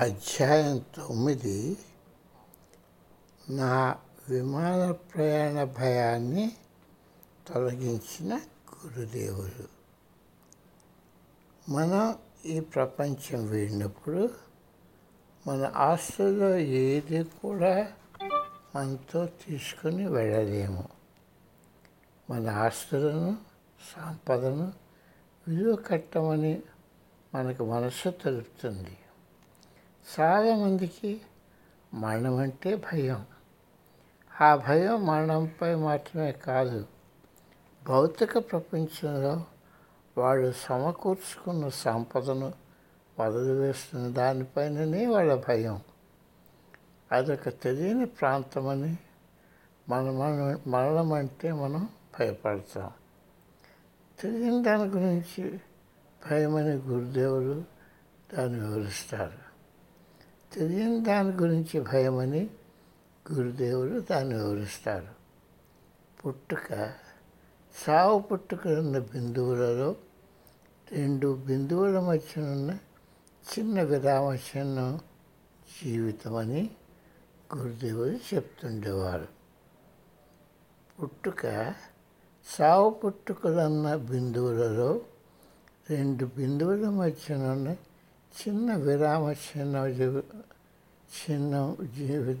[0.00, 1.78] అధ్యాయం తొమ్మిది
[3.50, 3.96] నా
[4.28, 6.56] విమాన ప్రయాణ భయాన్ని
[7.46, 8.40] తొలగించిన
[8.74, 9.68] గురుదేవుడు.
[11.68, 14.30] మనం ఈ ప్రపంచం వెళ్ళినప్పుడు
[15.46, 17.92] మన ఆస్తుల్లో ఏది కూడా
[18.76, 20.88] మనతో తీసుకొని వెళ్ళలేము.
[22.30, 23.36] మన ఆస్తులను
[23.96, 24.72] సంపదను
[25.48, 26.62] విలువ కట్టమని
[27.34, 28.98] మనకు మనసు తెలుపుతుంది.
[30.20, 31.20] చాలామందికి
[31.94, 33.26] మరణం అంటే భయం.
[34.40, 36.86] ఆ భయం మరణంపై మాత్రమే కాదు
[37.88, 39.44] భౌతిక ప్రపంచంలో
[40.18, 42.52] వాళ్ళు సమకూర్చుకున్న సంపదను
[43.20, 45.80] వదిలివేస్తున్న దానిపైననే వాళ్ళ భయం.
[47.12, 48.98] అదొక తెలియని ప్రాంతమని
[49.88, 51.88] మన మన- మరణం అంటే మనం
[52.20, 52.90] భయపడతాం.
[54.20, 55.60] తెలియని దాని గురించి
[56.30, 57.64] భయమని గురుదేవులు
[58.34, 59.43] దాన్ని వివరిస్తారు.
[60.54, 62.42] తెలియని దాని గురించి భయమని
[63.26, 65.12] గురుదేవులు తాను వివరిస్తారు
[66.20, 66.68] పుట్టుక
[67.74, 69.88] సావు పుట్టుక ఉన్న బిందువులలో
[70.92, 72.72] రెండు బిందువుల మధ్యనున్న
[73.44, 75.00] చిన్న విరామ చిహ్నం
[75.74, 76.62] జీవితమని
[77.56, 79.28] గురుదేవుడు గురుదేవులు చెప్తుండేవారు
[81.02, 81.42] పుట్టుక
[82.46, 85.00] సావు పుట్టుకలన్న బిందువులలో
[85.90, 87.68] రెండు బిందువుల మధ్యనున్న
[88.34, 90.22] చిన్న విరామ చిన్న జీవి
[91.14, 92.34] చిన్న జీవి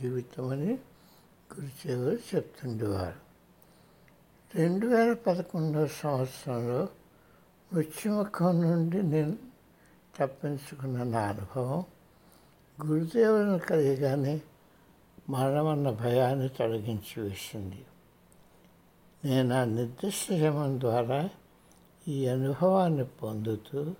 [0.00, 0.78] జీవితం అని
[1.54, 3.16] గురుచేవారు చెప్తుండేవారు.
[4.54, 6.88] రెండు వేల పదకొండవ సంవత్సరంలో
[7.72, 9.38] మృత్యుముఖం నుండి నేను
[10.20, 11.84] తప్పించుకున్న నా అనుభవం
[12.86, 14.40] గురుదేవులను కలిగానే
[15.28, 17.86] మరణమన్న భయాన్ని తొలగించి వేసింది.
[19.24, 21.30] నేను ఆ నిర్దిష్ట యమం ద్వారా
[22.08, 23.94] ఈ అనుభవాన్ని పొందుతూ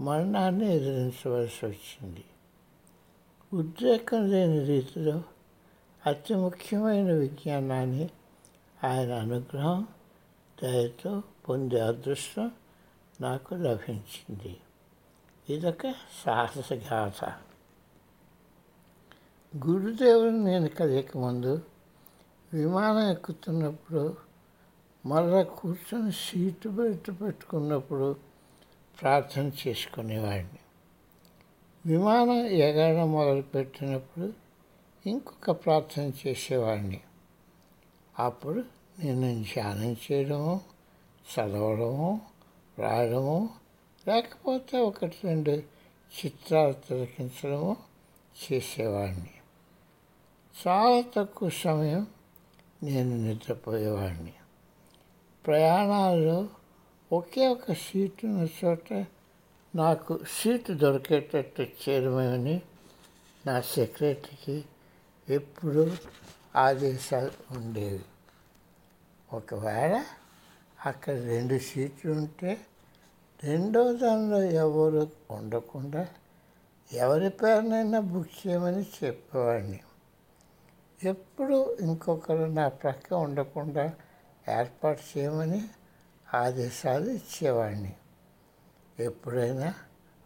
[0.00, 2.24] మరణాన్ని ఎదిరించవలసి వచ్చింది.
[3.52, 5.22] ఉద్రేకం లేని రీతిలో
[6.06, 8.10] అతి ముఖ్యమైన విజ్ఞానాన్ని
[8.84, 9.88] ఆయన అనుగ్రహం
[10.62, 12.50] దయతో పొందే అదృష్టం
[13.20, 14.56] నాకు లభించింది.
[15.48, 15.94] ఇదొక
[16.24, 17.32] సాహస గాథ.
[19.66, 21.62] గురుదేవుని నేను కలియక ముందు
[22.54, 24.16] విమానం ఎక్కుతున్నప్పుడు
[25.06, 28.27] మళ్ళా కూర్చొని సీటు బయట పెట్టుకున్నప్పుడు
[29.00, 30.58] ప్రార్థన చేసుకునేవాడిని.
[31.86, 34.32] విమానం ఎగరడం మొదలుపెట్టినప్పుడు
[35.06, 37.00] ఇంకొక ప్రార్థన చేసేవాడిని.
[38.18, 38.64] అప్పుడు
[38.98, 40.60] నేను ధ్యానం చేయడము
[41.34, 42.20] చదవడము
[42.78, 43.48] రాయడము
[44.08, 45.50] లేకపోతే ఒకటి రెండు
[46.18, 47.76] చిత్రాలు తిలకించడము
[48.44, 49.30] చేసేవాడిని.
[50.68, 52.06] చాలా తక్కువ సమయం
[52.82, 54.32] నేను నిద్రపోయేవాడిని.
[55.46, 56.48] ప్రయాణాల్లో
[57.12, 58.92] ఒకే ఒక సీటు ఉన్న చోట
[59.74, 62.62] నాకు సీటు దొరికేటట్టు చేయడమేమని
[63.46, 64.64] నా సెక్రటరీకి
[65.28, 65.90] ఎప్పుడూ
[66.56, 68.04] ఆదేశాలు ఉండేవి.
[69.32, 70.04] ఒకవేళ
[70.86, 72.60] అక్కడ రెండు సీట్లు ఉంటే
[73.44, 76.08] రెండో దానిలో ఎవరు ఉండకుండా
[76.92, 79.80] ఎవరి పేరునైనా బుక్ చేయమని చెప్పేవాడిని.
[81.04, 83.94] ఎప్పుడు ఇంకొకరు నా ప్రక్క ఉండకుండా
[84.48, 85.68] ఏర్పాటు చేయమని
[86.34, 87.96] ఆదేశాలు ఇచ్చేవాడిని.
[89.00, 89.74] ఎప్పుడైనా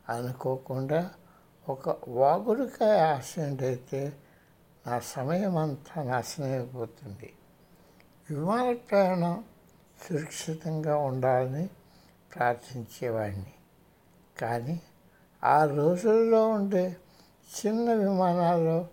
[0.08, 1.10] అనుకోకుండా
[1.68, 4.12] ఒక వాగుడికాయ యాక్సిడెంట్ అయితే
[4.86, 7.32] నా సమయం అంతా నాశనమైపోతుంది
[8.30, 9.44] విమాన ప్రయాణం
[10.08, 11.70] సురక్షితంగా ఉండాలని
[12.34, 13.52] ప్రార్థించేవాడిని.
[14.40, 14.80] కానీ
[15.44, 16.96] ఆ రోజుల్లో ఉండే
[17.58, 18.88] చిన్న విమానాల్లో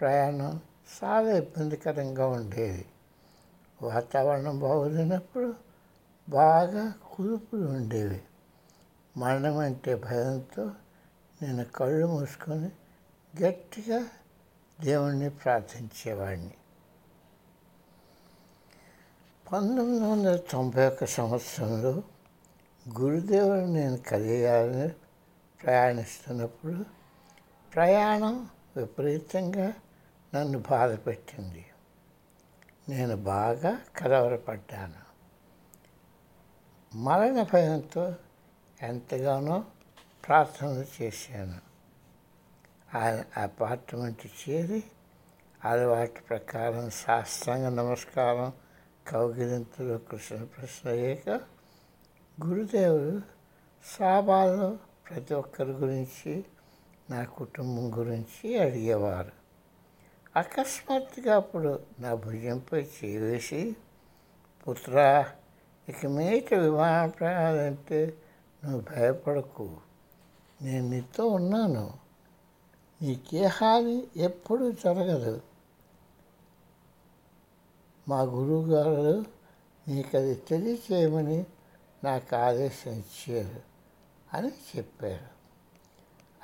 [0.00, 0.60] ప్రయాణం
[1.04, 2.86] చాలా ఇబ్బందికరంగా ఉండేది.
[3.82, 5.69] వాతావరణం బాగోలేనప్పుడు
[6.30, 8.22] బాగా కుదుపులు ఉండేవి.
[9.16, 10.70] మరణం అంటే భయంతో
[11.42, 12.70] నేను కళ్ళు మూసుకొని
[13.42, 14.06] గట్టిగా
[14.80, 16.54] దేవుణ్ణి ప్రార్థించేవాడిని
[19.52, 22.02] పంతొమ్మిది వందల తొంభై ఒక్క సంవత్సరంలో
[23.00, 24.88] గురుదేవుడు నేను కలిగాలని
[25.64, 26.84] ప్రయాణిస్తున్నప్పుడు
[27.74, 29.72] ప్రయాణం విపరీతంగా
[30.34, 31.66] నన్ను బాధపెట్టింది.
[32.88, 35.09] నేను బాగా కలవరపడ్డాను.
[36.94, 38.14] మరణ భయంతో
[38.82, 39.64] ఎంతగానో
[40.26, 41.60] ప్రార్థన చేశాను.
[42.98, 44.84] ఆయన అపార్ట్మెంట్ చేరి
[45.64, 48.52] అలవాటు ప్రకారం శాస్త్రాంగ నమస్కారం
[49.08, 51.40] కౌగిలింతలు కృష్ణ ప్రశ్న అయ్యాక
[52.44, 53.20] గురుదేవుడు
[53.84, 54.78] సాబాలో
[55.10, 56.44] ప్రతి ఒక్కరి గురించి
[57.10, 59.32] నా కుటుంబం గురించి అడిగేవారు.
[60.36, 63.76] అకస్మాత్తుగా అప్పుడు నా భుజంపై చేవేసి
[64.68, 65.26] పుత్ర
[65.90, 68.16] ఇక మీట విమాన ప్రయాణం అంటే
[68.64, 69.76] నువ్వు భయపడకు.
[70.62, 71.92] నేను నీతో ఉన్నాను.
[73.02, 75.40] నీకే హాని ఎప్పుడు జరగదు.
[78.08, 79.24] మా గురువుగారు
[79.88, 81.46] నీకు అది తెలియచేయమని
[82.04, 83.60] నాకు ఆదేశం ఇచ్చారు
[84.36, 85.40] అని చెప్పారు.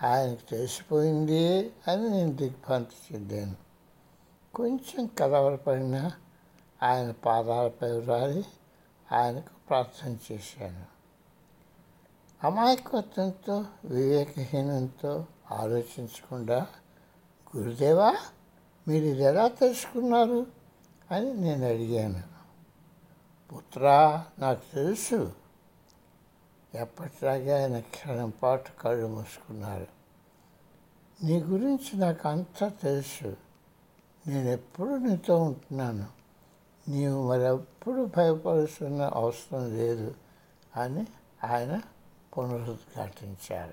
[0.07, 3.57] ఆయనకు తెలిసిపోయింది అని నేను దిగ్భ్రాంతి చెందాను.
[4.55, 6.13] కొంచెం కలవరపడినా
[6.83, 8.45] ఆయన పాదాలపై రాలి
[9.12, 10.87] ఆయనకు ప్రార్థన చేశాను.
[12.47, 16.67] అమాయకత్వంతో వివేకహీనంతో ఆలోచించకుండా
[17.56, 18.17] గురుదేవా
[18.88, 20.47] మీరు ఇది ఎలా తెలుసుకున్నారు?
[21.11, 22.23] అని నేను అడిగాను.
[23.55, 25.32] పుత్రా నాకు తెలుసు.
[26.75, 29.87] ఎప్పటిలాగే ఆయన క్షణం పాటు కళ్ళు మూసుకున్నారు.
[31.25, 33.37] నీ గురించి నాకు అంతా తెలుసు.
[34.26, 36.06] నేను ఎప్పుడు నీతో ఉంటున్నాను.
[36.88, 40.15] నీవు మరెప్పుడు భయపడుతున్న అవసరం లేదు
[40.77, 41.06] అని
[41.44, 41.83] ఆయన
[42.38, 43.73] పునరుద్ఘాటించారు.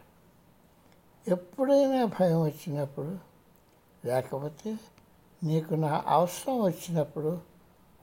[1.28, 3.18] ఎప్పుడైనా భయం వచ్చినప్పుడు
[4.06, 4.78] లేకపోతే
[5.44, 7.42] నీకు నా అవసరం వచ్చినప్పుడు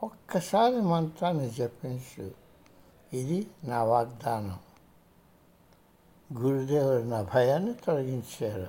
[0.02, 2.30] ఒక్కసారి మంత్రాన్ని జపించు.
[3.12, 4.58] ఇది నా వాగ్దానం.
[6.42, 8.66] గురుదేవుడు నా భయాన్ని తొలగించారు.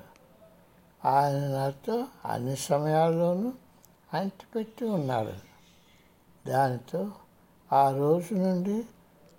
[1.08, 3.54] ఆయన నాతో అన్ని సమయాల్లోనూ
[4.14, 5.51] అంటిపెట్టి ఉన్నారు
[6.48, 7.12] దానితో
[7.74, 8.86] ఆ రోజు నుండి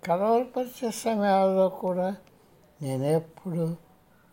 [0.03, 2.15] కలవరపరిచే సమయాల్లో కూడా
[2.81, 3.77] నేనెప్పుడు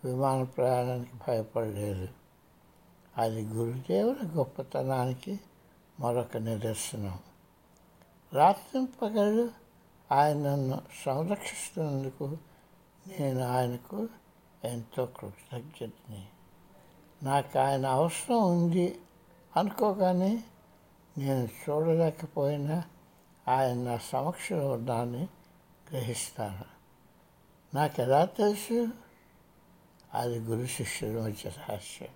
[0.05, 2.09] విమాన ప్రయాణానికి భయపడలేదు.
[3.17, 5.41] అది గురుదేవుని గొప్పతనానికి
[6.01, 7.19] మరొక నిదర్శనం.
[8.33, 9.51] రాత్రి పగలు
[10.13, 12.25] ఆయన నన్ను సంరక్షిస్తున్నందుకు
[13.07, 14.09] నేను ఆయనకు
[14.65, 16.27] ఎంతో కృతజ్ఞతని.
[17.23, 19.01] నాకు ఆయన అవసరం ఉంది
[19.57, 20.45] అనుకోగానే
[21.21, 22.85] నేను చూడలేకపోయినా
[23.49, 25.29] ఆయన నా సమక్షంలో ఉన్నాన్ని
[25.91, 26.65] గ్రహిస్తాను.
[27.75, 28.89] నాకు ఎలా తెలుసు?
[30.15, 32.09] అది గురు శిష్యుల మధ్య రహస్యం.